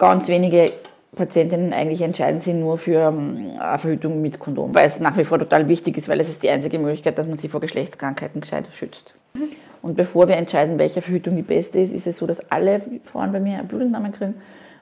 [0.00, 0.72] ganz wenige
[1.14, 5.24] Patientinnen eigentlich entscheiden sich nur für ähm, eine Verhütung mit Kondom, weil es nach wie
[5.24, 8.40] vor total wichtig ist, weil es ist die einzige Möglichkeit, dass man sie vor Geschlechtskrankheiten
[8.40, 9.14] gescheit schützt.
[9.34, 9.50] Mhm.
[9.82, 13.32] Und bevor wir entscheiden, welche Verhütung die beste ist, ist es so, dass alle Frauen
[13.32, 14.34] bei mir eine Blutentnahme kriegen.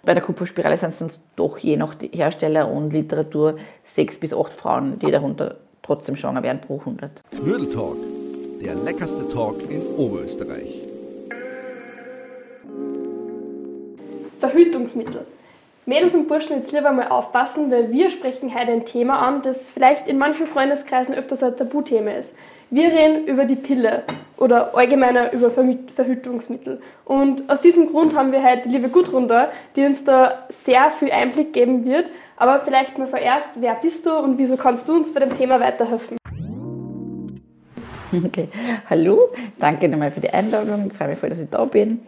[0.04, 4.52] Bei der Kupferspirale sind es dann doch je nach Hersteller und Literatur sechs bis acht
[4.52, 7.22] Frauen, die darunter trotzdem schwanger werden pro 100.
[7.30, 7.96] Knödeltalk,
[8.62, 10.87] der leckerste Talk in Oberösterreich.
[14.40, 15.26] Verhütungsmittel.
[15.86, 19.70] Mädels und Burschen jetzt lieber mal aufpassen, weil wir sprechen heute ein Thema an, das
[19.70, 22.34] vielleicht in manchen Freundeskreisen öfters ein Tabuthema ist.
[22.70, 24.02] Wir reden über die Pille
[24.36, 26.82] oder allgemeiner über Verhütungsmittel.
[27.06, 30.90] Und aus diesem Grund haben wir heute die liebe Gudrun da, die uns da sehr
[30.90, 32.10] viel Einblick geben wird.
[32.36, 35.60] Aber vielleicht mal vorerst, wer bist du und wieso kannst du uns bei dem Thema
[35.60, 36.18] weiterhelfen?
[38.10, 38.48] Okay,
[38.88, 39.28] hallo,
[39.58, 40.86] danke nochmal für die Einladung.
[40.90, 42.00] Ich freue mich voll, dass ich da bin.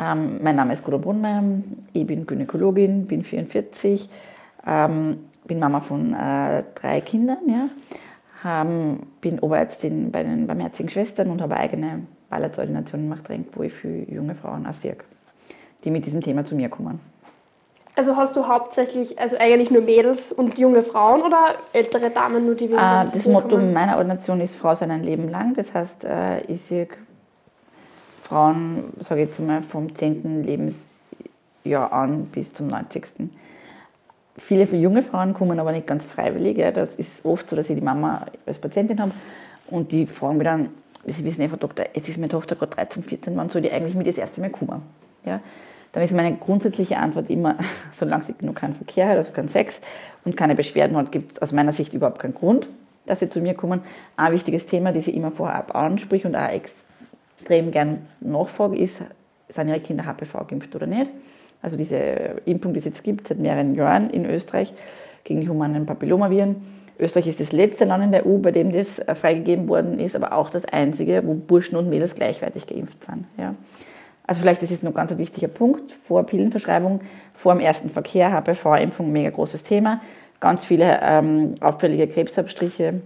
[0.00, 1.42] Ähm, mein Name ist Gudrun Brunmeier,
[1.92, 4.08] ich bin Gynäkologin, bin 44,
[4.66, 7.68] ähm, bin Mama von äh, drei Kindern, ja.
[8.42, 13.74] Ähm, bin Oberärztin bei den Barmherzigen Schwestern und habe eigene Ballettordination in Machtrenk, wo ich
[13.74, 14.96] für junge Frauen assiere,
[15.84, 17.00] die mit diesem Thema zu mir kommen.
[17.96, 22.54] Also hast du hauptsächlich, also eigentlich nur Mädels und junge Frauen oder ältere Damen nur,
[22.54, 23.74] die wir äh, Das Motto kommen?
[23.74, 25.52] meiner Ordination ist Frau sein ein Leben lang.
[25.52, 26.88] Das heißt, äh, ich sehe
[28.30, 30.44] Frauen, sage ich jetzt mal, vom 10.
[30.44, 33.02] Lebensjahr an bis zum 90.
[34.38, 36.56] Viele junge Frauen kommen aber nicht ganz freiwillig.
[36.56, 36.70] Ja.
[36.70, 39.10] Das ist oft so, dass ich die Mama als Patientin habe
[39.66, 40.68] und die fragen mich dann,
[41.06, 43.94] Sie wissen einfach, Doktor, jetzt ist meine Tochter gerade 13, 14, wann soll die eigentlich
[43.94, 44.82] mit das erste Mal kommen?
[45.24, 45.40] Ja.
[45.92, 47.56] Dann ist meine grundsätzliche Antwort immer,
[47.90, 49.80] solange sie noch keinen Verkehr hat, also keinen Sex
[50.24, 52.68] und keine Beschwerden hat, gibt es aus meiner Sicht überhaupt keinen Grund,
[53.06, 53.80] dass sie zu mir kommen.
[54.16, 56.48] Ein wichtiges Thema, das ich immer vorab anspreche und auch
[57.40, 59.02] extrem gern nachfrage, ist,
[59.48, 61.10] sind ihre Kinder HPV geimpft oder nicht?
[61.62, 61.96] Also diese
[62.44, 64.72] Impfung, die es jetzt gibt, seit mehreren Jahren in Österreich
[65.24, 66.56] gegen die humanen Papillomaviren.
[66.98, 70.14] Österreich ist das letzte Land in der EU, bei dem das äh, freigegeben worden ist,
[70.14, 73.24] aber auch das einzige, wo Burschen und Mädels gleichwertig geimpft sind.
[73.38, 73.54] Ja.
[74.26, 75.92] Also vielleicht ist es noch ganz ein wichtiger Punkt.
[75.92, 77.00] Vor Pillenverschreibung,
[77.34, 80.02] vor dem ersten Verkehr, HPV-Impfung, mega großes Thema.
[80.40, 83.00] Ganz viele ähm, auffällige Krebsabstriche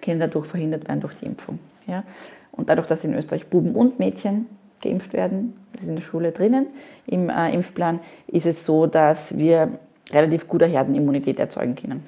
[0.00, 1.58] können dadurch verhindert werden durch die Impfung.
[1.86, 2.04] Ja.
[2.52, 4.46] Und dadurch, dass in Österreich Buben und Mädchen
[4.82, 6.66] geimpft werden, das ist in der Schule drinnen
[7.06, 9.78] im äh, Impfplan, ist es so, dass wir
[10.10, 12.04] relativ gute Herdenimmunität erzeugen können.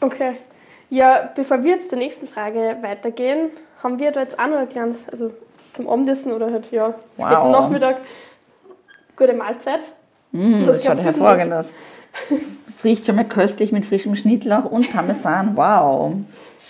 [0.00, 0.36] Okay.
[0.88, 3.50] Ja, bevor wir jetzt zur nächsten Frage weitergehen,
[3.82, 5.32] haben wir da jetzt auch noch ein kleines, also
[5.72, 7.50] zum Abendessen oder halt, ja, wow.
[7.50, 7.96] Nachmittag,
[9.16, 9.80] gute Mahlzeit.
[10.32, 11.72] Mm, das schaut hervorragend aus.
[12.68, 15.56] Es riecht schon mal köstlich mit frischem Schnittlauch und Parmesan.
[15.56, 16.14] Wow.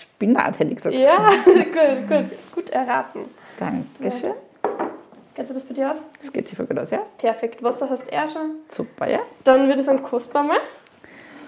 [0.01, 0.95] Spinat hätte ich gesagt.
[0.97, 2.29] Ja, gut, gut,
[2.67, 3.21] gut erraten.
[3.59, 4.31] Dankeschön.
[4.63, 4.89] Ja.
[5.35, 6.03] Geht das bei dir aus?
[6.19, 7.01] Das geht sicher gut aus, ja.
[7.17, 7.61] Perfekt.
[7.63, 8.55] Wasser hast du eher schon.
[8.69, 9.19] Super, ja.
[9.43, 10.57] Dann würde ich sagen, kostbar mal.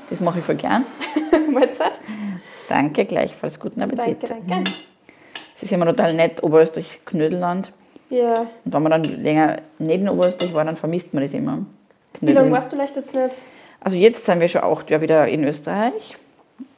[0.09, 0.85] Das mache ich voll gern.
[1.52, 1.94] Mahlzeit.
[2.68, 3.59] Danke, gleichfalls.
[3.59, 4.29] Guten Appetit.
[4.29, 4.72] Danke, danke.
[5.56, 7.72] Es ist immer total nett, Oberösterreich, Knödelland.
[8.09, 8.41] Ja.
[8.63, 11.66] Und wenn man dann länger in Oberösterreich war, dann vermisst man das immer.
[12.13, 12.22] Knödeln.
[12.22, 13.35] Wie lange warst du vielleicht jetzt nicht?
[13.81, 16.16] Also jetzt sind wir schon auch wieder in Österreich.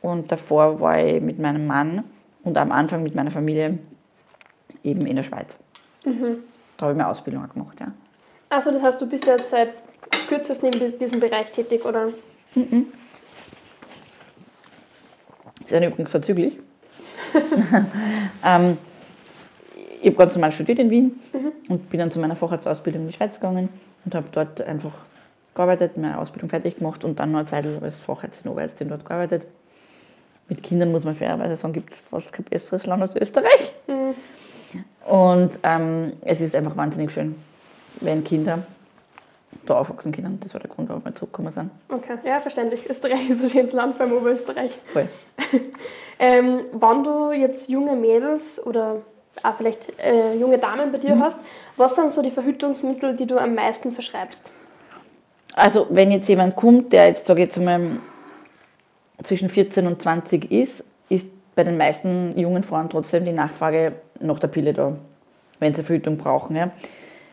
[0.01, 2.03] Und davor war ich mit meinem Mann
[2.43, 3.79] und am Anfang mit meiner Familie
[4.83, 5.57] eben in der Schweiz.
[6.05, 6.39] Mhm.
[6.77, 7.87] Da habe ich meine Ausbildung gemacht, ja.
[8.49, 9.73] Achso, das heißt, du bist jetzt seit
[10.27, 12.07] kürzestem in diesem Bereich tätig, oder?
[12.55, 12.87] Mhm.
[15.61, 16.57] Das ist übrigens verzüglich.
[18.43, 18.77] ähm,
[20.01, 21.51] ich habe ganz normal studiert in Wien mhm.
[21.69, 23.69] und bin dann zu meiner Facharztausbildung in die Schweiz gegangen
[24.03, 24.93] und habe dort einfach
[25.53, 29.45] gearbeitet, meine Ausbildung fertig gemacht und dann noch eine Zeit als Fachärztin, Oberärztin dort gearbeitet.
[30.49, 33.73] Mit Kindern muss man fairerweise sagen, gibt es fast kein besseres Land als Österreich.
[33.87, 34.00] Mhm.
[35.05, 37.35] Und ähm, es ist einfach wahnsinnig schön,
[37.99, 38.59] wenn Kinder
[39.65, 40.39] da aufwachsen können.
[40.41, 41.71] Das war der Grund, warum wir zurückgekommen sind.
[41.89, 42.89] Okay, ja, verständlich.
[42.89, 44.77] Österreich ist ein schönes Land beim Oberösterreich.
[44.93, 45.07] Voll.
[46.19, 48.97] ähm, wenn du jetzt junge Mädels oder
[49.43, 51.23] auch vielleicht äh, junge Damen bei dir mhm.
[51.23, 51.39] hast,
[51.77, 54.51] was sind so die Verhütungsmittel, die du am meisten verschreibst?
[55.53, 57.99] Also, wenn jetzt jemand kommt, der jetzt, sage ich jetzt mal,
[59.23, 60.85] zwischen 14 und 20 ist, ist
[61.55, 64.93] bei den meisten jungen Frauen trotzdem die Nachfrage nach der Pille da,
[65.59, 66.55] wenn sie Verhütung brauchen.
[66.55, 66.71] Ja.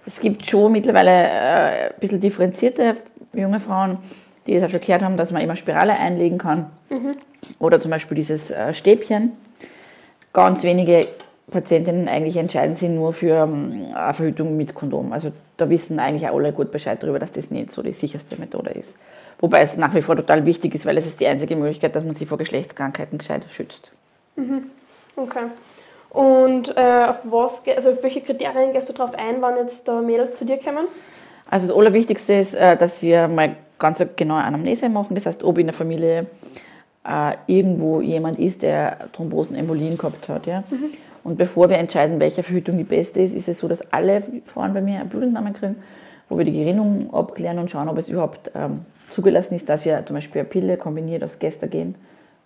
[0.07, 2.97] Es gibt schon mittlerweile äh, ein bisschen differenzierte
[3.33, 3.99] junge Frauen,
[4.47, 6.71] die es auch schon gehört haben, dass man immer Spirale einlegen kann.
[6.91, 7.17] Mhm.
[7.59, 9.33] Oder zum Beispiel dieses äh, Stäbchen.
[10.33, 11.09] Ganz wenige
[11.51, 15.13] Patientinnen eigentlich entscheiden sich nur für ähm, eine Verhütung mit Kondom.
[15.13, 18.37] Also da wissen eigentlich auch alle gut Bescheid darüber, dass das nicht so die sicherste
[18.37, 18.97] Methode ist.
[19.41, 22.05] Wobei es nach wie vor total wichtig ist, weil es ist die einzige Möglichkeit, dass
[22.05, 23.93] man sie vor Geschlechtskrankheiten gescheit schützt.
[24.39, 24.71] Mhm.
[25.17, 25.47] Okay.
[26.11, 30.01] Und äh, auf was, also auf welche Kriterien gehst du darauf ein, wann jetzt da
[30.01, 30.87] Mädels zu dir kommen?
[31.51, 35.15] Also das Allerwichtigste ist, äh, dass wir mal ganz eine genaue Anamnese machen.
[35.15, 36.27] Das heißt, ob in der Familie
[37.07, 40.47] äh, irgendwo jemand ist, der Thrombosenembolien gehabt hat.
[40.47, 40.65] Ja?
[41.25, 44.73] Und bevor wir entscheiden, welche Verhütung die beste ist, ist es so, dass alle Frauen
[44.73, 45.77] bei mir eine Blutentnahme kriegen,
[46.29, 50.05] wo wir die Gerinnung abklären und schauen, ob es überhaupt ähm, zugelassen ist, dass wir
[50.07, 51.97] zum Beispiel eine Pille kombiniert aus Gestagen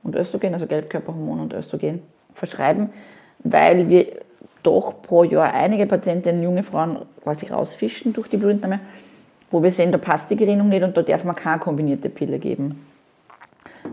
[0.02, 2.02] und Östrogen, also Gelbkörperhormon und Östrogen,
[2.34, 2.90] verschreiben,
[3.40, 4.06] weil wir
[4.62, 8.80] doch pro Jahr einige Patientinnen, junge Frauen quasi rausfischen durch die Blutentnahme,
[9.50, 12.38] wo wir sehen, da passt die Gerinnung nicht und da darf man keine kombinierte Pille
[12.38, 12.86] geben,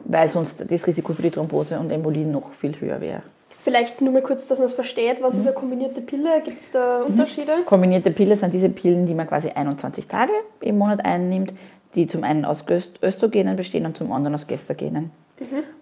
[0.06, 3.24] weil sonst das Risiko für die Thrombose und Embolien noch viel höher wäre.
[3.62, 5.22] Vielleicht nur mal kurz, dass man es versteht.
[5.22, 6.42] Was ist eine kombinierte Pille?
[6.46, 7.58] Gibt es da Unterschiede?
[7.66, 10.32] Kombinierte Pille sind diese Pillen, die man quasi 21 Tage
[10.62, 11.54] im Monat einnimmt,
[11.94, 12.64] die zum einen aus
[13.04, 15.12] Östrogenen bestehen und zum anderen aus Gestagenen.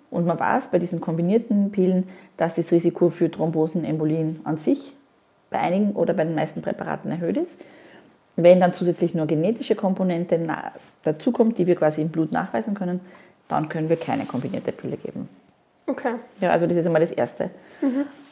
[0.09, 2.07] Und man weiß bei diesen kombinierten Pillen,
[2.37, 4.93] dass das Risiko für Thrombosen, Embolien an sich
[5.49, 7.59] bei einigen oder bei den meisten Präparaten erhöht ist.
[8.35, 10.39] Wenn dann zusätzlich nur genetische Komponente
[11.03, 13.01] dazukommt, die wir quasi im Blut nachweisen können,
[13.47, 15.27] dann können wir keine kombinierte Pille geben.
[15.87, 16.15] Okay.
[16.41, 17.49] Ja, also das ist einmal das Erste.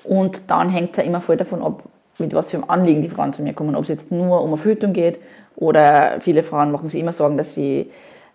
[0.03, 1.83] Und dann hängt es ja immer voll davon ab,
[2.19, 3.75] mit was für einem Anliegen die Frauen zu mir kommen.
[3.75, 5.19] Ob es jetzt nur um Verhütung geht
[5.55, 7.91] oder viele Frauen machen sich immer Sorgen, dass sie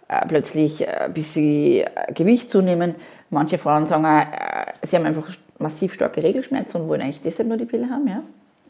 [0.08, 2.94] äh, plötzlich äh, ein bisschen äh, Gewicht zunehmen.
[3.30, 5.28] Manche Frauen sagen auch, äh, sie haben einfach
[5.58, 8.08] massiv starke Regelschmerzen und wollen eigentlich deshalb nur die Pille haben.
[8.08, 8.22] Ja?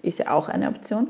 [0.02, 1.08] Ist ja auch eine Option.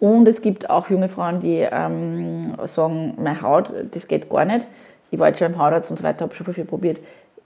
[0.00, 4.66] Und es gibt auch junge Frauen, die ähm, sagen, meine Haut, das geht gar nicht.
[5.10, 6.98] Ich war jetzt schon im Hautarzt und so weiter, habe schon viel probiert.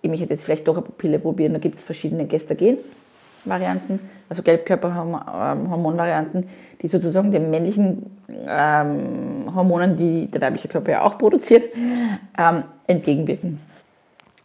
[0.02, 1.52] Ich möchte jetzt vielleicht doch eine Pille probieren.
[1.52, 6.48] Da gibt es verschiedene Gestagen-Varianten, also Gelbkörperhormonvarianten,
[6.80, 11.68] die sozusagen den männlichen ähm, Hormonen, die der weibliche Körper ja auch produziert,
[12.38, 13.60] ähm, entgegenwirken.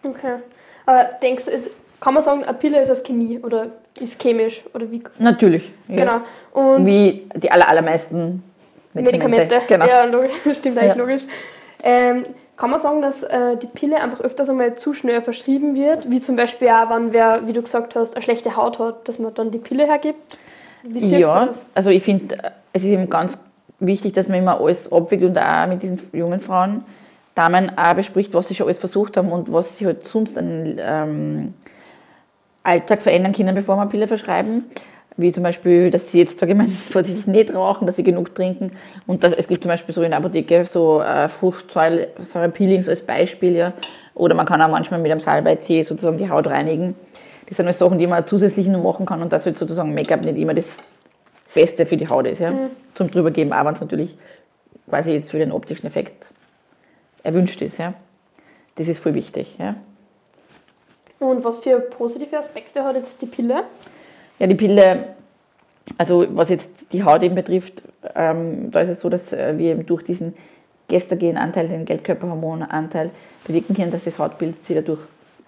[0.04, 0.40] Okay.
[0.86, 1.70] Aber denkst du, ist,
[2.00, 3.68] kann man sagen, eine Pille ist aus Chemie oder
[4.00, 4.64] ist chemisch?
[4.74, 5.04] Oder wie?
[5.20, 5.72] Natürlich.
[5.88, 5.96] Ja.
[6.52, 6.74] Genau.
[6.76, 8.44] Und Wie die aller, allermeisten
[8.94, 9.62] Medikamente.
[9.68, 9.86] Genau.
[9.86, 10.32] Ja, logisch.
[10.58, 11.02] stimmt eigentlich Ja.
[11.02, 11.24] logisch.
[11.82, 12.26] Ähm,
[12.56, 16.10] kann man sagen, dass äh, die Pille einfach öfters einmal zu schnell verschrieben wird?
[16.12, 19.18] Wie zum Beispiel auch, wenn wer, wie du gesagt hast, eine schlechte Haut hat, dass
[19.20, 20.38] man dann die Pille hergibt?
[20.84, 22.38] Ja, also ich finde,
[22.74, 23.40] es ist eben ganz
[23.80, 26.84] wichtig, dass man immer alles abwägt und auch mit diesen jungen Frauen,
[27.36, 30.78] Damen auch bespricht, was sie schon alles versucht haben und was sie halt sonst an
[30.80, 31.54] ähm,
[32.64, 34.66] Alltag verändern können, bevor wir Pille verschreiben.
[35.16, 38.34] Wie zum Beispiel, dass sie jetzt, sage ich mal, vorsichtig nicht rauchen, dass sie genug
[38.34, 38.72] trinken.
[39.06, 43.56] Und dass, es gibt zum Beispiel so in der Apotheke so äh, Fruchtsäure-Peelings als Beispiel.
[43.56, 43.74] Ja.
[44.16, 46.96] Oder man kann auch manchmal mit einem Salbeitee sozusagen die Haut reinigen.
[47.48, 50.24] Das sind alles Sachen, die man zusätzlich noch machen kann und dass halt sozusagen Make-up
[50.24, 50.78] nicht immer das
[51.54, 52.40] Beste für die Haut ist.
[52.40, 52.54] Ja.
[52.94, 54.18] Zum drübergeben, aber wenn es natürlich
[54.90, 56.30] quasi jetzt für den optischen Effekt
[57.24, 57.78] erwünscht ist.
[57.78, 57.94] Ja.
[58.76, 59.58] Das ist voll wichtig.
[59.58, 59.76] Ja.
[61.20, 63.64] Und was für positive Aspekte hat jetzt die Pille?
[64.40, 65.16] Ja, die Pille,
[65.98, 67.84] also was jetzt die Haut eben betrifft,
[68.16, 70.34] ähm, da ist es so, dass äh, wir eben durch diesen
[70.88, 73.12] Gestagenanteil, den Gelbkörperhormonanteil,
[73.46, 75.00] bewirken können, dass das Hautbild sich dadurch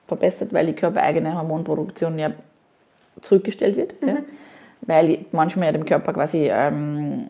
[0.08, 2.32] verbessert, weil die körpereigene Hormonproduktion ja
[3.22, 3.96] zurückgestellt wird.
[4.06, 4.18] Ja?
[4.82, 7.30] Weil manchmal ja dem Körper quasi ähm,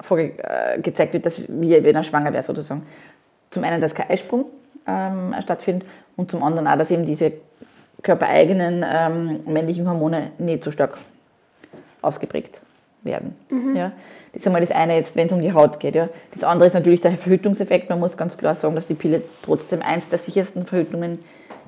[0.00, 2.82] vorge äh, gezeigt wird, dass wir, wenn er schwanger wäre, sozusagen.
[3.50, 4.46] Zum einen, dass kein Eisprung
[4.86, 7.32] ähm, stattfindet und zum anderen auch, dass eben diese
[8.02, 10.98] körpereigenen ähm, männlichen Hormone nicht so stark
[12.02, 12.62] ausgeprägt
[13.02, 13.34] werden.
[13.76, 13.92] Ja.
[14.32, 15.94] Das ist einmal das eine, jetzt, wenn es um die Haut geht.
[15.94, 16.08] Ja.
[16.32, 17.88] Das andere ist natürlich der Verhütungseffekt.
[17.88, 21.18] Man muss ganz klar sagen, dass die Pille trotzdem eins der sichersten Verhütungen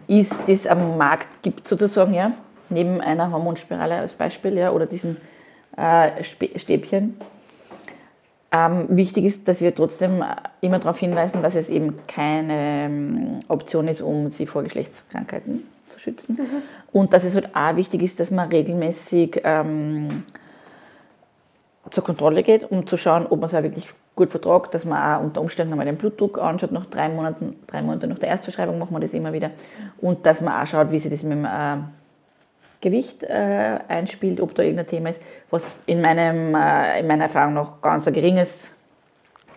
[0.06, 2.32] ist, die es am Markt gibt, sozusagen, ja.
[2.68, 5.16] neben einer Hormonspirale als Beispiel ja, oder diesem
[5.76, 6.22] äh,
[6.56, 7.16] Stäbchen.
[8.52, 10.24] Ähm, wichtig ist, dass wir trotzdem
[10.60, 16.00] immer darauf hinweisen, dass es eben keine ähm, Option ist, um sie vor Geschlechtskrankheiten zu
[16.00, 16.38] schützen.
[16.92, 20.24] Und dass es halt auch wichtig ist, dass man regelmäßig ähm,
[21.90, 25.00] zur Kontrolle geht, um zu schauen, ob man es auch wirklich gut vertragt, dass man
[25.00, 28.78] auch unter Umständen einmal den Blutdruck anschaut, nach drei Monaten, drei Monate nach der Erstverschreibung
[28.78, 29.50] machen wir das immer wieder.
[30.00, 31.78] Und dass man auch schaut, wie sich das mit dem äh,
[32.80, 35.20] Gewicht äh, einspielt, ob da irgendein Thema ist,
[35.50, 38.72] was in, meinem, äh, in meiner Erfahrung noch ganz ein geringes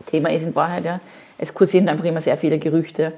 [0.07, 0.83] Thema ist in Wahrheit.
[0.83, 0.99] Ja.
[1.37, 3.13] Es kursieren einfach immer sehr viele Gerüchte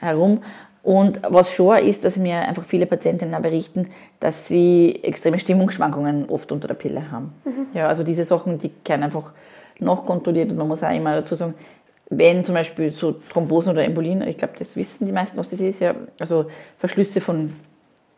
[0.00, 0.42] herum.
[0.82, 3.90] Und was schon ist, dass mir einfach viele Patientinnen berichten,
[4.20, 7.32] dass sie extreme Stimmungsschwankungen oft unter der Pille haben.
[7.74, 9.32] Ja, also diese Sachen, die können einfach
[9.80, 11.54] nachkontrolliert und man muss auch immer dazu sagen,
[12.10, 15.60] wenn zum Beispiel so Thrombosen oder Embolien, ich glaube, das wissen die meisten, was das
[15.60, 16.46] ist, ja, also
[16.78, 17.54] Verschlüsse von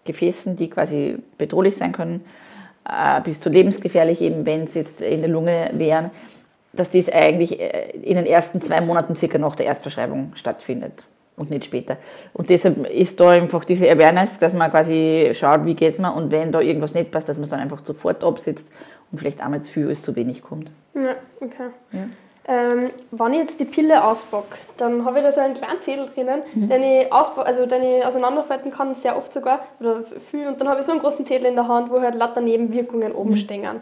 [0.05, 2.25] Gefäßen, die quasi bedrohlich sein können,
[2.89, 6.11] äh, bis zu lebensgefährlich, eben wenn es jetzt in der Lunge wären,
[6.73, 11.05] dass das eigentlich äh, in den ersten zwei Monaten circa nach der Erstverschreibung stattfindet
[11.37, 11.97] und nicht später.
[12.33, 16.13] Und deshalb ist da einfach diese Awareness, dass man quasi schaut, wie geht es mir
[16.13, 18.67] und wenn da irgendwas nicht passt, dass man es dann einfach sofort absetzt
[19.11, 20.71] und vielleicht einmal zu viel als zu wenig kommt.
[20.95, 21.71] Ja, okay.
[21.93, 22.09] Ja.
[22.51, 26.09] Ähm, wenn ich jetzt die Pille auspacke, dann habe ich da so einen kleinen Zettel
[26.13, 30.03] drinnen, den, ich also den ich auseinanderfalten kann, sehr oft sogar, oder
[30.33, 30.49] viel.
[30.49, 33.13] Und dann habe ich so einen großen Zettel in der Hand, wo halt lauter Nebenwirkungen
[33.13, 33.81] oben stehen.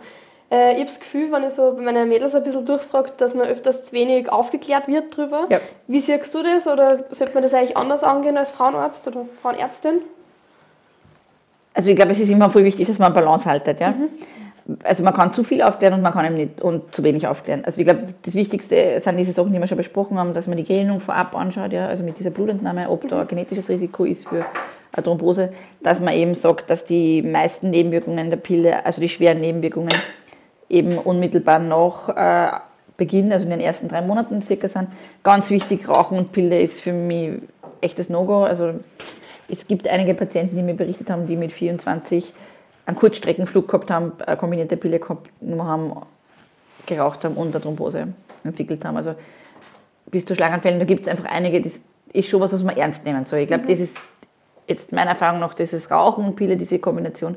[0.51, 3.35] Äh, ich habe das Gefühl, wenn ich so bei meinen Mädels ein bisschen durchfrage, dass
[3.35, 5.47] man öfters zu wenig aufgeklärt wird drüber.
[5.49, 5.61] Ja.
[5.87, 6.67] Wie siehst du das?
[6.67, 10.03] Oder sollte man das eigentlich anders angehen als Frauenarzt oder Frauenärztin?
[11.73, 13.81] Also ich glaube, es ist immer voll wichtig, dass man Balance haltet.
[13.81, 13.95] Ja?
[14.83, 17.65] Also man kann zu viel aufklären und man kann eben nicht und zu wenig aufklären.
[17.65, 20.59] Also ich glaube, das Wichtigste sind diese Sachen, die wir schon besprochen haben, dass man
[20.59, 21.87] die Gerinnung vorab anschaut, ja?
[21.87, 24.45] also mit dieser Blutentnahme, ob da ein genetisches Risiko ist für
[24.93, 25.51] eine Thrombose,
[25.83, 29.95] dass man eben sagt, dass die meisten Nebenwirkungen der Pille, also die schweren Nebenwirkungen,
[30.69, 32.59] eben unmittelbar nach äh,
[32.99, 34.89] Beginn, also in den ersten drei Monaten circa sind.
[35.23, 37.41] Ganz wichtig, Rauchen und Pille ist für mich
[37.81, 38.43] echtes No-Go.
[38.43, 38.75] Also
[39.49, 42.33] es gibt einige Patienten, die mir berichtet haben, die mit 24
[42.89, 45.29] einen Kurzstreckenflug gehabt haben, eine kombinierte Pille gehabt
[45.59, 45.93] haben,
[46.87, 48.09] geraucht haben und eine Thrombose
[48.45, 48.97] entwickelt haben.
[48.97, 49.15] Also
[50.07, 51.73] bis zu Schlaganfällen, da gibt es einfach einige, das
[52.15, 53.41] ist schon was, was man ernst nehmen soll.
[53.41, 53.95] Ich glaube, das ist
[54.67, 57.37] jetzt meiner Erfahrung nach dieses Rauchen und Pille, diese Kombination,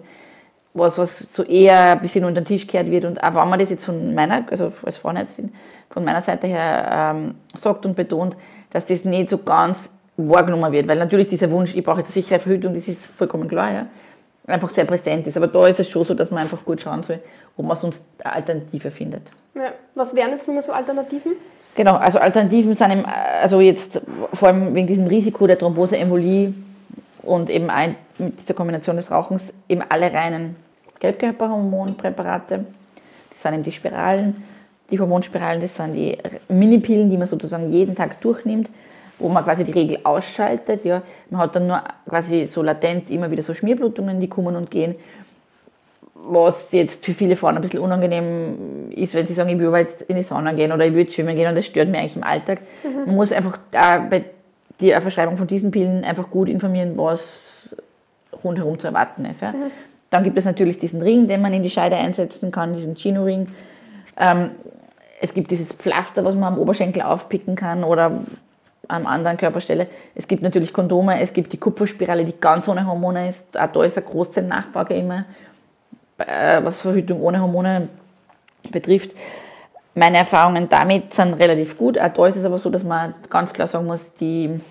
[0.74, 3.04] was, was so eher ein bisschen unter den Tisch gekehrt wird.
[3.04, 5.52] Und auch wenn man das jetzt von meiner, also als Frauenärztin,
[5.90, 8.38] von meiner Seite her ähm, sagt und betont,
[8.70, 10.88] dass das nicht so ganz wahrgenommen wird.
[10.88, 13.88] Weil natürlich dieser Wunsch, ich brauche jetzt eine sichere Verhütung, das ist vollkommen klar, ja,
[14.48, 15.38] einfach sehr präsent ist.
[15.38, 17.20] Aber da ist es schon so, dass man einfach gut schauen soll,
[17.58, 19.24] ob man sonst eine Alternative findet.
[19.56, 19.74] Ja.
[19.96, 21.34] Was wären jetzt nur so Alternativen?
[21.76, 24.02] Genau, also Alternativen sind eben, also jetzt
[24.34, 26.54] vor allem wegen diesem Risiko der Thromboseembolie
[27.22, 30.56] und eben ein, mit dieser Kombination des Rauchens eben alle reinen
[31.00, 32.66] Gelbkörperhormonpräparate.
[33.30, 34.44] Das sind eben die Spiralen,
[34.92, 36.18] die Hormonspiralen, das sind die
[36.50, 38.70] Minipillen, die man sozusagen jeden Tag durchnimmt,
[39.22, 40.84] wo man quasi die Regel ausschaltet.
[40.84, 41.02] Ja.
[41.30, 44.96] Man hat dann nur quasi so latent immer wieder so Schmierblutungen, die kommen und gehen
[46.24, 50.04] was jetzt für viele Frauen ein bisschen unangenehm ist, wenn sie sagen, ich will jetzt
[50.04, 52.24] in die Sauna gehen oder ich will schwimmen gehen und das stört mich eigentlich im
[52.24, 52.62] Alltag.
[52.84, 54.26] Man muss einfach da bei
[54.80, 57.26] der Verschreibung von diesen Pillen einfach gut informieren, was
[58.44, 59.42] rundherum zu erwarten ist.
[59.42, 59.54] Ja.
[60.10, 63.48] Dann gibt es natürlich diesen Ring, den man in die Scheide einsetzen kann, diesen Chino-Ring.
[64.18, 64.52] Ähm,
[65.22, 68.24] es gibt dieses Pflaster, was man am Oberschenkel aufpicken kann oder
[68.92, 69.88] an anderen Körperstelle.
[70.14, 73.58] Es gibt natürlich Kondome, es gibt die Kupferspirale, die ganz ohne Hormone ist.
[73.60, 75.26] Auch da ist eine große Nachfrage immer
[76.28, 77.90] äh, was Verhütung ohne Hormone
[78.72, 79.12] betrifft.
[79.94, 82.00] Meine Erfahrungen damit sind relativ gut.
[82.00, 84.62] Auch da ist es aber so, dass man ganz klar sagen muss, die,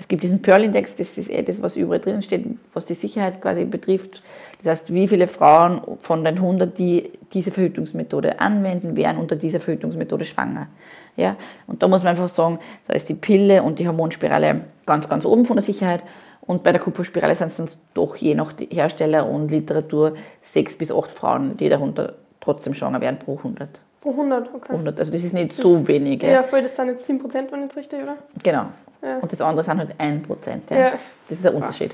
[0.00, 3.42] es gibt diesen Pearl-Index, das ist eh das, was überall drin steht, was die Sicherheit
[3.42, 4.22] quasi betrifft.
[4.62, 9.58] Das heißt, wie viele Frauen von den 100, die diese Verhütungsmethode anwenden, wären unter dieser
[9.58, 10.68] Verhütungsmethode schwanger.
[11.16, 11.36] Ja?
[11.66, 15.24] Und da muss man einfach sagen, da ist die Pille und die Hormonspirale ganz, ganz
[15.24, 16.04] oben von der Sicherheit.
[16.42, 20.92] Und bei der Kupferspirale sind es dann doch je nach Hersteller und Literatur sechs bis
[20.92, 23.80] acht Frauen, die darunter trotzdem schwanger werden pro 100.
[24.00, 24.72] Pro 100, okay.
[24.72, 24.98] 100.
[24.98, 26.22] Also das ist nicht so wenig.
[26.22, 26.42] Ja.
[26.42, 28.16] Voll, das sind jetzt 7%, wenn ich jetzt richtig, oder?
[28.42, 28.66] Genau.
[29.02, 29.18] Ja.
[29.18, 30.70] Und das andere sind halt 1 Prozent.
[30.70, 30.76] Ja.
[30.76, 30.90] Ja.
[31.28, 31.92] Das ist der Unterschied.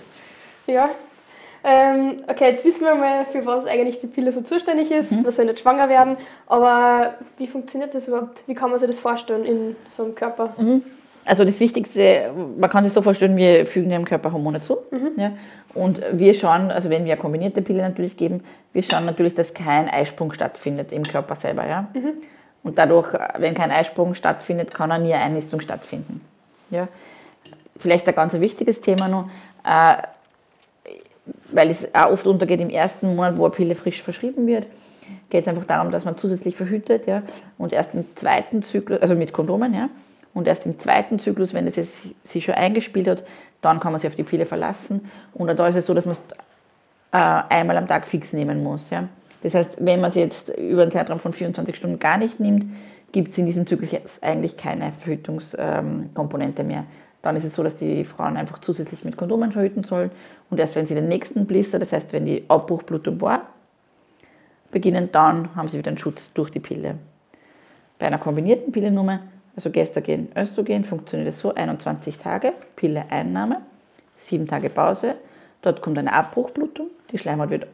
[0.66, 0.90] Ja.
[1.66, 5.10] Ähm, okay, jetzt wissen wir mal, für was eigentlich die Pille so zuständig ist.
[5.12, 6.18] Man soll nicht schwanger werden.
[6.46, 8.42] Aber wie funktioniert das überhaupt?
[8.46, 10.52] Wie kann man sich das vorstellen in so einem Körper?
[11.26, 14.78] Also das Wichtigste, man kann sich so vorstellen, wir fügen dem Körper Hormone zu.
[15.16, 15.32] Ja,
[15.74, 19.54] und wir schauen, also wenn wir eine kombinierte Pille natürlich geben, wir schauen natürlich, dass
[19.54, 21.66] kein Eisprung stattfindet im Körper selber.
[21.66, 21.88] Ja?
[22.62, 26.20] Und dadurch, wenn kein Eisprung stattfindet, kann auch nie eine Einnistung stattfinden.
[26.70, 26.88] Ja?
[27.76, 29.28] Vielleicht ein ganz wichtiges Thema noch,
[29.64, 29.96] äh,
[31.50, 34.66] weil es auch oft untergeht im ersten Monat, wo eine Pille frisch verschrieben wird,
[35.30, 37.06] geht es einfach darum, dass man zusätzlich verhütet.
[37.06, 37.22] Ja?
[37.58, 39.88] Und erst im zweiten Zyklus, also mit Kondomen, ja?
[40.34, 41.74] Und erst im zweiten Zyklus, wenn es
[42.24, 43.24] sich schon eingespielt hat,
[43.60, 45.08] dann kann man sich auf die Pille verlassen.
[45.32, 46.20] Und da ist es so, dass man es
[47.12, 48.90] äh, einmal am Tag fix nehmen muss.
[48.90, 49.08] Ja?
[49.42, 52.66] Das heißt, wenn man es jetzt über einen Zeitraum von 24 Stunden gar nicht nimmt,
[53.12, 56.84] gibt es in diesem Zyklus eigentlich keine Verhütungskomponente mehr.
[57.22, 60.10] Dann ist es so, dass die Frauen einfach zusätzlich mit Kondomen verhüten sollen.
[60.50, 63.42] Und erst wenn sie den nächsten Blister, das heißt, wenn die Abbruchblutung war,
[64.72, 66.96] beginnen, dann haben sie wieder einen Schutz durch die Pille.
[67.98, 69.20] Bei einer kombinierten Pillennummer,
[69.56, 73.60] also Gestagen, Östrogen, funktioniert es so, 21 Tage, Pilleeinnahme,
[74.16, 75.14] 7 Tage Pause,
[75.62, 77.66] dort kommt eine Abbruchblutung, die Schleimhaut wird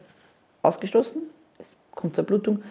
[0.61, 1.21] ausgestoßen,
[1.59, 2.63] es kommt zur Blutung.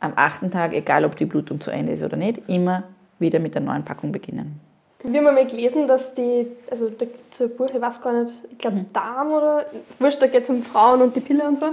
[0.00, 2.84] Am achten Tag, egal ob die Blutung zu Ende ist oder nicht, immer
[3.18, 4.60] wieder mit der neuen Packung beginnen.
[5.02, 6.90] Wir haben einmal gelesen, dass die, also
[7.30, 9.66] zur Buch, ich weiß gar nicht, ich glaube Darm oder,
[9.98, 11.66] wurscht, da geht es um Frauen und die Pille und so.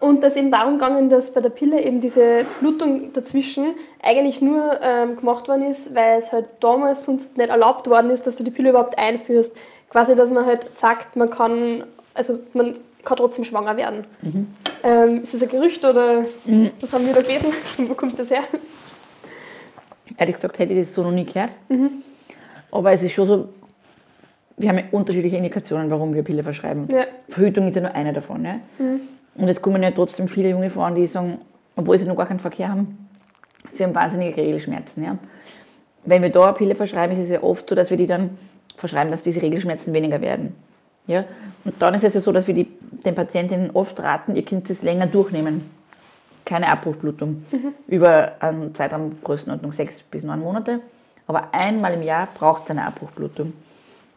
[0.00, 4.80] Und dass eben darum gegangen, dass bei der Pille eben diese Blutung dazwischen eigentlich nur
[4.82, 8.42] ähm, gemacht worden ist, weil es halt damals sonst nicht erlaubt worden ist, dass du
[8.44, 9.56] die Pille überhaupt einführst.
[9.90, 11.84] Quasi, dass man halt sagt, man kann,
[12.14, 14.04] also man kann trotzdem schwanger werden.
[14.82, 16.24] Ähm, ist das ein Gerücht oder
[16.80, 17.52] was haben wir da gelesen?
[17.88, 18.42] Wo kommt das her?
[20.16, 21.52] Ehrlich gesagt hätte ich das so noch nie gehört.
[22.72, 23.48] Aber es ist schon so,
[24.56, 26.88] wir haben ja unterschiedliche Indikationen, warum wir Pille verschreiben.
[26.90, 27.04] Ja.
[27.28, 28.44] Verhütung ist ja nur eine davon.
[28.44, 28.60] Ja?
[29.34, 31.38] Und jetzt kommen ja trotzdem viele junge Frauen, die sagen,
[31.76, 33.08] obwohl sie noch gar keinen Verkehr haben,
[33.70, 35.04] sie haben wahnsinnige Regelschmerzen.
[35.04, 35.16] Ja?
[36.04, 38.36] Wenn wir da eine Pille verschreiben, ist es ja oft so, dass wir die dann
[38.76, 40.54] verschreiben, dass diese Regelschmerzen weniger werden.
[41.06, 41.24] Ja?
[41.64, 42.68] Und dann ist es ja so, dass wir die,
[43.04, 45.70] den Patientinnen oft raten, ihr Kind das länger durchnehmen.
[46.44, 47.44] Keine Abbruchblutung.
[47.86, 50.80] Über einen Zeitraum Größenordnung sechs bis neun Monate.
[51.26, 53.52] Aber einmal im Jahr braucht es eine Abbruchblutung.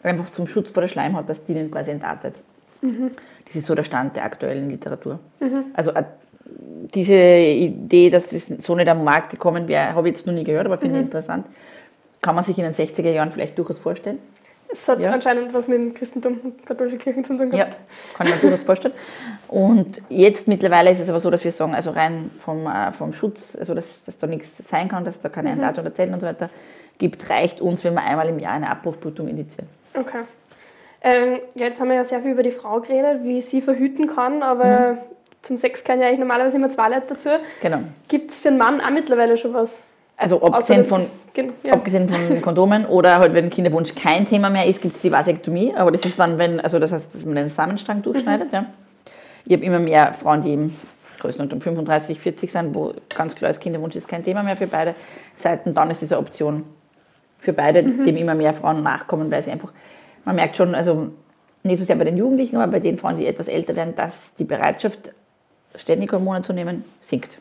[0.02, 2.36] Einfach zum Schutz vor der Schleimhaut, dass die den quasi entartet.
[2.82, 5.20] Das ist so der Stand der aktuellen Literatur.
[5.74, 6.04] Also äh,
[6.94, 10.44] diese Idee, dass das so nicht am Markt gekommen wäre, habe ich jetzt noch nie
[10.44, 11.46] gehört, aber finde ich interessant.
[12.22, 14.20] Kann man sich in den 60er Jahren vielleicht durchaus vorstellen.
[14.72, 15.12] Es hat Ja.
[15.12, 17.78] anscheinend was mit dem Christentum und katholischen Kirchen zu tun Ja, gehabt.
[18.16, 18.94] kann ich mir durchaus vorstellen.
[19.48, 23.14] Und jetzt mittlerweile ist es aber so, dass wir sagen, also rein vom, äh, vom
[23.14, 26.20] Schutz, also dass, dass da nichts sein kann, dass da keine Entartung der Zellen und
[26.20, 26.50] so weiter
[26.98, 29.68] gibt, reicht uns, wenn wir einmal im Jahr eine Abbruchblutung indizieren.
[29.94, 30.22] Okay.
[31.08, 34.08] Ähm, ja, jetzt haben wir ja sehr viel über die Frau geredet, wie sie verhüten
[34.08, 34.98] kann, aber Mhm.
[35.44, 37.30] zum Sex kann ja eigentlich normalerweise immer zwei Leute dazu.
[37.62, 37.80] Genau.
[38.08, 39.84] Gibt es für einen Mann auch mittlerweile schon was?
[40.18, 41.02] Also abgesehen von,
[41.36, 41.74] das- ja.
[41.74, 45.74] abgesehen von Kondomen oder halt, wenn Kinderwunsch kein Thema mehr ist, gibt es die Vasektomie.
[45.76, 48.52] Aber das ist dann, wenn, also das heißt, dass man den Samenstrang durchschneidet.
[48.52, 48.66] Ja.
[49.46, 50.74] Ich habe immer mehr Frauen, die im
[51.20, 54.96] Größenordnung 35, 40 sind, wo ganz klar ist, Kinderwunsch ist kein Thema mehr für beide
[55.36, 55.76] Seiten.
[55.76, 56.64] Dann ist diese Option
[57.40, 59.72] für beide, dem immer mehr Frauen nachkommen, weil sie einfach,
[60.26, 61.12] man merkt schon, also
[61.64, 64.18] nicht so sehr bei den Jugendlichen, aber bei den Frauen, die etwas älter werden, dass
[64.38, 65.12] die Bereitschaft,
[65.76, 67.40] ständig Hormone zu nehmen, sinkt.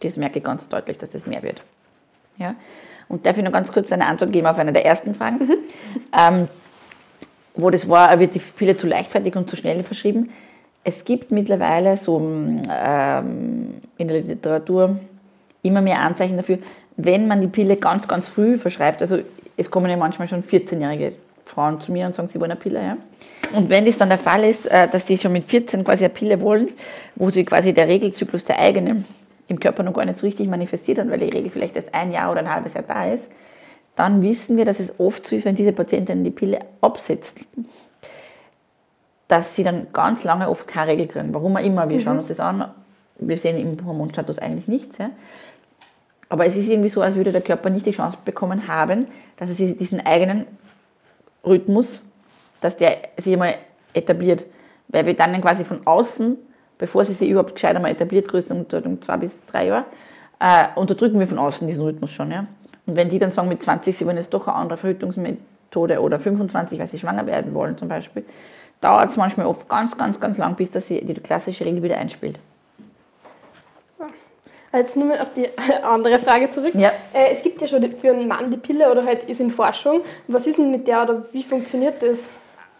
[0.00, 1.62] Das merke ich ganz deutlich, dass das mehr wird.
[2.36, 2.54] Ja?
[3.08, 5.48] Und darf ich noch ganz kurz eine Antwort geben auf eine der ersten Fragen?
[6.16, 6.48] Ähm,
[7.54, 10.30] wo das war, wird die Pille zu leichtfertig und zu schnell verschrieben.
[10.84, 14.98] Es gibt mittlerweile so ähm, in der Literatur
[15.62, 16.58] immer mehr Anzeichen dafür,
[16.96, 19.18] wenn man die Pille ganz, ganz früh verschreibt, also
[19.56, 21.14] es kommen ja manchmal schon 14-jährige
[21.48, 22.80] Frauen zu mir und sagen, sie wollen eine Pille.
[22.80, 22.96] Ja?
[23.54, 26.14] Und wenn das dann der Fall ist, äh, dass die schon mit 14 quasi eine
[26.14, 26.68] Pille wollen,
[27.16, 29.04] wo sie quasi der Regelzyklus der eigene
[29.48, 32.12] im Körper noch gar nicht so richtig manifestiert hat, weil die Regel vielleicht erst ein
[32.12, 33.24] Jahr oder ein halbes Jahr da ist,
[33.96, 37.44] dann wissen wir, dass es oft so ist, wenn diese Patientin die Pille absetzt,
[39.26, 41.34] dass sie dann ganz lange oft keine Regel kriegen.
[41.34, 42.70] Warum auch immer, wir schauen uns das an,
[43.18, 44.98] wir sehen im Hormonstatus eigentlich nichts.
[44.98, 45.10] Ja?
[46.28, 49.06] Aber es ist irgendwie so, als würde der Körper nicht die Chance bekommen haben,
[49.36, 50.46] dass er diesen eigenen
[51.44, 52.02] Rhythmus,
[52.60, 53.54] dass der sich einmal
[53.94, 54.44] etabliert.
[54.88, 56.36] Weil wir dann quasi von außen,
[56.78, 59.84] bevor sie sich überhaupt gescheit einmal etabliert, Größenordnung zwei bis drei Jahre,
[60.40, 62.30] äh, unterdrücken wir von außen diesen Rhythmus schon.
[62.30, 62.46] Ja?
[62.86, 66.18] Und wenn die dann sagen mit 20, sie wollen jetzt doch eine andere Verhütungsmethode oder
[66.18, 68.24] 25, weil sie schwanger werden wollen zum Beispiel,
[68.80, 71.98] dauert es manchmal oft ganz, ganz, ganz lang, bis dass sie die klassische Regel wieder
[71.98, 72.38] einspielt.
[74.72, 75.48] Jetzt nur mal auf die
[75.82, 76.74] andere Frage zurück.
[76.74, 76.92] Ja.
[77.12, 80.02] Äh, es gibt ja schon für einen Mann die Pille oder halt ist in Forschung.
[80.26, 82.26] Was ist denn mit der oder wie funktioniert das?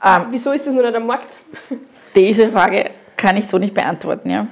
[0.04, 1.36] Ähm, Wieso ist das nur nicht am Markt?
[2.14, 4.46] Diese Frage kann ich so nicht beantworten, ja.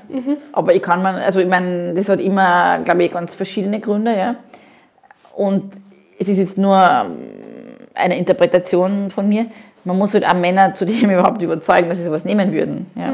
[0.53, 4.17] Aber ich kann man, also ich meine, das hat immer, glaube ich, ganz verschiedene Gründe,
[4.17, 4.37] ja.
[5.35, 5.73] Und
[6.19, 7.17] es ist jetzt nur ähm,
[7.95, 9.47] eine Interpretation von mir.
[9.85, 13.13] Man muss halt auch Männer zu dem überhaupt überzeugen, dass sie sowas nehmen würden, ja.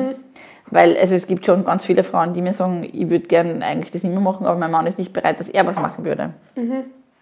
[0.73, 3.91] Weil also es gibt schon ganz viele Frauen, die mir sagen, ich würde gerne eigentlich
[3.91, 6.31] das nicht mehr machen, aber mein Mann ist nicht bereit, dass er was machen würde.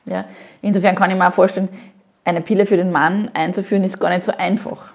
[0.05, 0.25] Ja.
[0.63, 1.69] Insofern kann ich mir auch vorstellen,
[2.25, 4.93] eine Pille für den Mann einzuführen, ist gar nicht so einfach.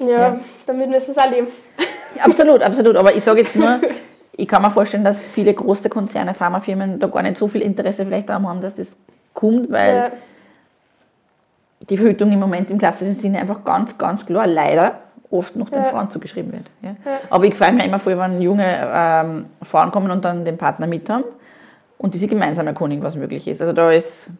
[0.00, 0.40] Ja, Ja.
[0.66, 1.16] damit müssen es.
[1.16, 1.44] Ja,
[2.24, 2.96] Absolut, absolut.
[2.96, 3.80] Aber ich sage jetzt nur,
[4.32, 8.04] ich kann mir vorstellen, dass viele große Konzerne, Pharmafirmen da gar nicht so viel Interesse
[8.04, 8.96] vielleicht daran haben, dass das
[9.34, 10.10] kommt, weil Ja.
[11.88, 14.98] die Verhütung im Moment im klassischen Sinne einfach ganz, ganz klar leider
[15.30, 15.90] oft noch den Ja.
[15.90, 16.64] Frauen zugeschrieben wird.
[16.82, 16.90] Ja.
[17.04, 17.18] Ja.
[17.30, 20.86] Aber ich freue mich immer voll, wenn junge ähm, Frauen kommen und dann den Partner
[20.86, 21.24] mit haben
[21.98, 23.60] und diese gemeinsam erkundigen, was möglich ist.
[23.60, 24.30] Also da ist,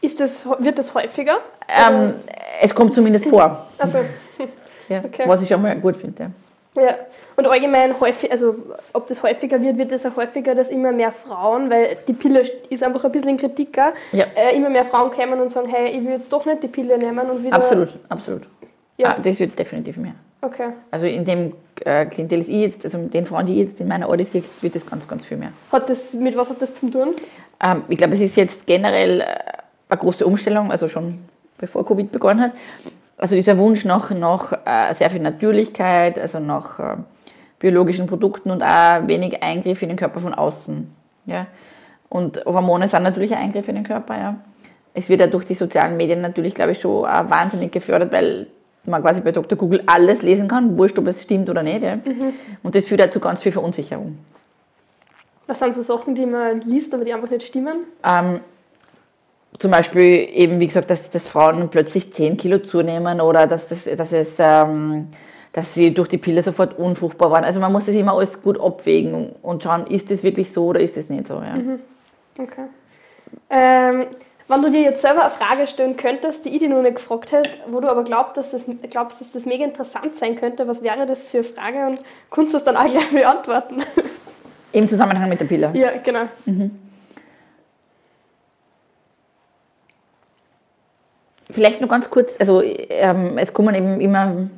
[0.00, 1.38] Ist das, wird das häufiger?
[1.68, 2.14] ähm,
[2.60, 3.98] es kommt zumindest vor, Also,
[4.88, 5.24] ja, Okay.
[5.26, 6.30] was ich schon mal gut finde.
[6.76, 6.82] Ja.
[6.82, 6.94] ja.
[7.36, 8.54] Und allgemein häufig, also
[8.92, 12.42] ob das häufiger wird, wird es auch häufiger, dass immer mehr Frauen, weil die Pille
[12.70, 13.76] ist einfach ein bisschen in Kritik,
[14.12, 14.24] Ja.
[14.36, 16.96] äh, immer mehr Frauen kommen und sagen, hey, ich will jetzt doch nicht die Pille
[16.96, 17.56] nehmen und wieder.
[17.56, 18.42] Absolut, absolut.
[18.96, 19.10] Ja.
[19.10, 20.14] Ah, das wird definitiv mehr.
[20.40, 20.68] Okay.
[20.90, 21.54] Also in dem
[21.84, 24.74] äh, Klientel, das ich jetzt, also den Frauen, die ich jetzt in meiner sehe, wird
[24.74, 25.52] das ganz, ganz viel mehr.
[25.72, 27.14] Hat das, mit was hat das zu tun?
[27.64, 29.24] Ähm, ich glaube, es ist jetzt generell äh,
[29.88, 31.20] eine große Umstellung, also schon
[31.56, 32.52] bevor Covid begonnen hat.
[33.16, 36.96] Also dieser Wunsch nach, nach äh, sehr viel Natürlichkeit, also nach äh,
[37.58, 40.94] biologischen Produkten und auch wenig Eingriff in den Körper von außen.
[41.24, 41.46] Ja?
[42.10, 44.18] Und Hormone sind natürlich ein Eingriff in den Körper.
[44.18, 44.36] Ja?
[44.92, 48.48] Es wird ja durch die sozialen Medien natürlich, glaube ich, schon wahnsinnig gefördert, weil
[48.86, 49.56] man quasi bei Dr.
[49.56, 51.82] Google alles lesen kann, wurscht, ob es stimmt oder nicht.
[51.82, 51.98] Ja?
[52.62, 54.18] Und das führt dazu ganz viel Verunsicherung.
[55.46, 57.84] Was sind so Sachen, die man liest, aber die einfach nicht stimmen?
[58.02, 58.40] Ähm,
[59.58, 63.84] zum Beispiel eben, wie gesagt, dass, dass Frauen plötzlich 10 Kilo zunehmen oder dass, das,
[63.84, 65.08] dass, es, ähm,
[65.52, 67.44] dass sie durch die Pille sofort unfruchtbar waren.
[67.44, 70.80] Also man muss das immer alles gut abwägen und schauen, ist das wirklich so oder
[70.80, 71.34] ist das nicht so.
[71.34, 71.56] Ja.
[72.38, 72.64] Okay.
[73.50, 74.06] Ähm,
[74.48, 77.32] wenn du dir jetzt selber eine Frage stellen könntest, die ich dir noch nicht gefragt
[77.32, 80.82] hätte, wo du aber glaubst, dass das, glaubst, dass das mega interessant sein könnte, was
[80.82, 83.82] wäre das für eine Frage und kannst du das dann auch gleich beantworten?
[84.72, 85.70] Im Zusammenhang mit der Pille.
[85.74, 86.28] ja, genau.
[91.50, 94.48] Vielleicht nur ganz kurz, also ähm, es kommen eben immer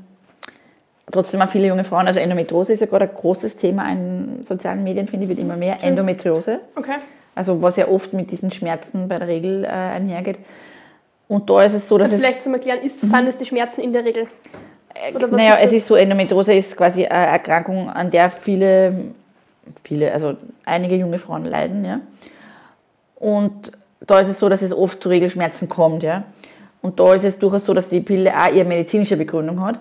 [1.12, 4.82] trotzdem auch viele junge Frauen, also Endometriose ist ja gerade ein großes Thema in sozialen
[4.82, 5.82] Medien, finde ich, wird immer mehr.
[5.82, 6.96] Endometriose, Okay.
[7.36, 10.38] Also was ja oft mit diesen Schmerzen bei der Regel äh, einhergeht.
[11.28, 13.46] Und da ist es so, dass Also es vielleicht zum Erklären, ist, sind es die
[13.46, 14.26] Schmerzen in der Regel?
[15.14, 19.12] Oder was Naja, ist es ist so, Endometriose ist quasi eine Erkrankung, an der viele,
[19.84, 22.00] viele, also einige junge Frauen leiden, ja.
[23.16, 26.24] Und da ist es so, dass es oft zu Regelschmerzen kommt, ja.
[26.86, 29.80] Und da ist es durchaus so, dass die Pille auch ihre medizinische Begründung hat.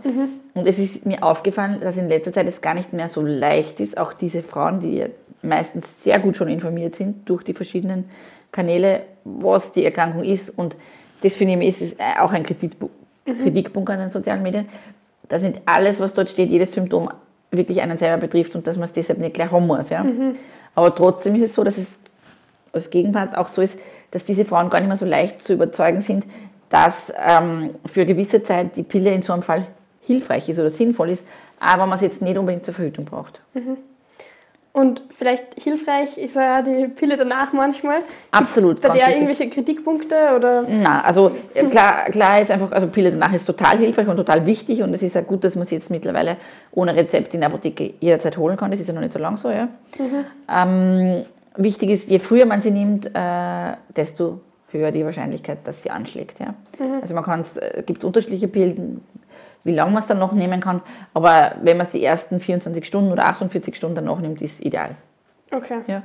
[0.55, 3.79] Und es ist mir aufgefallen, dass in letzter Zeit es gar nicht mehr so leicht
[3.79, 5.05] ist, auch diese Frauen, die
[5.43, 8.05] meistens sehr gut schon informiert sind durch die verschiedenen
[8.51, 10.49] Kanäle, was die Erkrankung ist.
[10.57, 10.75] Und
[11.21, 14.67] das finde ich, ist es auch ein Kritikpunkt, Kritikpunkt an den sozialen Medien,
[15.29, 17.11] dass nicht alles, was dort steht, jedes Symptom
[17.51, 19.91] wirklich einen selber betrifft und dass man es deshalb nicht gleich haben muss.
[19.91, 20.03] Ja?
[20.73, 21.87] Aber trotzdem ist es so, dass es
[22.73, 23.77] als Gegenpart auch so ist,
[24.09, 26.25] dass diese Frauen gar nicht mehr so leicht zu überzeugen sind,
[26.69, 29.67] dass ähm, für eine gewisse Zeit die Pille in so einem Fall
[30.01, 31.25] hilfreich ist oder sinnvoll ist,
[31.59, 33.41] aber man es jetzt nicht unbedingt zur Verhütung braucht.
[34.75, 37.99] Und vielleicht hilfreich ist ja die Pille danach manchmal.
[37.99, 39.21] Gibt's Absolut, Bei ganz der wichtig.
[39.21, 40.65] irgendwelche Kritikpunkte oder.
[40.67, 44.45] Na, also äh, klar, klar ist einfach, also Pille danach ist total hilfreich und total
[44.45, 46.35] wichtig und es ist ja gut, dass man sie jetzt mittlerweile
[46.73, 48.69] ohne Rezept in der Apotheke jederzeit holen kann.
[48.69, 49.69] Das ist ja noch nicht so lang so, ja.
[50.51, 51.23] Ähm,
[51.55, 54.41] wichtig ist, je früher man sie nimmt, äh, desto
[54.75, 56.53] höher die Wahrscheinlichkeit, dass sie anschlägt, ja.
[57.01, 59.03] Also man kann es, äh, gibt unterschiedliche Pillen,
[59.63, 60.81] wie lange man es dann noch nehmen kann,
[61.13, 64.91] aber wenn man es die ersten 24 Stunden oder 48 Stunden danach nimmt, ist ideal,
[65.51, 65.79] Okay.
[65.87, 66.03] ja.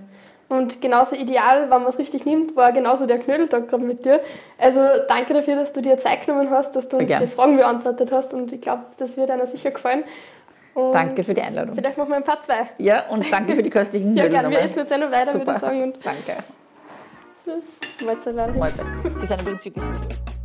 [0.49, 4.19] Und genauso ideal, wenn man es richtig nimmt, war genauso der Knödeltag gerade mit dir.
[4.59, 7.21] Also danke dafür, dass du dir Zeit genommen hast, dass du uns gern.
[7.23, 10.03] die Fragen beantwortet hast und ich glaube, das wird einer sicher gefallen.
[10.75, 11.77] Und Danke für die Einladung.
[11.77, 12.69] Vielleicht machen wir ein paar zwei.
[12.79, 14.51] Ja, und danke für die köstlichen Ja, Nudeln gerne.
[14.57, 15.83] Wir essen jetzt eh noch weiter, würde Super, ich sagen.
[15.85, 16.43] Und danke.
[18.37, 18.59] Valerie.
[18.59, 18.87] Mahlzeit.
[19.21, 20.40] Sie sind übrigens wirklich.